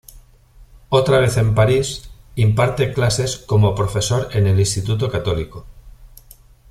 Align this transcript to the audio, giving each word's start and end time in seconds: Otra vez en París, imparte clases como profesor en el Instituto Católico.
Otra 0.89 1.19
vez 1.19 1.37
en 1.37 1.53
París, 1.53 2.09
imparte 2.35 2.91
clases 2.91 3.37
como 3.37 3.75
profesor 3.75 4.29
en 4.35 4.47
el 4.47 4.59
Instituto 4.59 5.11
Católico. 5.11 5.67